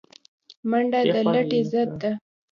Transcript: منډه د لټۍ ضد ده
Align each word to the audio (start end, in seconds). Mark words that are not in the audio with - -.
منډه 0.69 0.99
د 1.13 1.15
لټۍ 1.33 1.61
ضد 1.71 1.89
ده 2.01 2.11